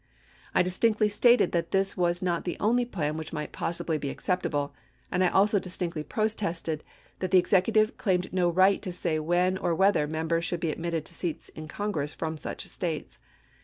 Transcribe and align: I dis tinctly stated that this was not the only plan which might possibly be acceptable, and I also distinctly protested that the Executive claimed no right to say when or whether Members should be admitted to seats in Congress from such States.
I 0.55 0.63
dis 0.63 0.79
tinctly 0.79 1.11
stated 1.11 1.51
that 1.51 1.69
this 1.69 1.95
was 1.95 2.23
not 2.23 2.43
the 2.43 2.57
only 2.59 2.85
plan 2.85 3.17
which 3.17 3.31
might 3.31 3.51
possibly 3.51 3.99
be 3.99 4.09
acceptable, 4.09 4.73
and 5.11 5.23
I 5.23 5.27
also 5.27 5.59
distinctly 5.59 6.01
protested 6.01 6.83
that 7.19 7.29
the 7.29 7.37
Executive 7.37 7.97
claimed 7.99 8.33
no 8.33 8.49
right 8.49 8.81
to 8.81 8.91
say 8.91 9.19
when 9.19 9.59
or 9.59 9.75
whether 9.75 10.07
Members 10.07 10.43
should 10.43 10.59
be 10.59 10.71
admitted 10.71 11.05
to 11.05 11.13
seats 11.13 11.49
in 11.49 11.67
Congress 11.67 12.15
from 12.15 12.35
such 12.35 12.67
States. 12.67 13.19